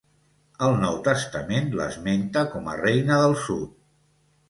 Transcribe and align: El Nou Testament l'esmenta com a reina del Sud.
El 0.67 0.73
Nou 0.83 0.97
Testament 1.09 1.71
l'esmenta 1.81 2.45
com 2.57 2.75
a 2.75 2.77
reina 2.83 3.23
del 3.25 3.41
Sud. 3.47 3.81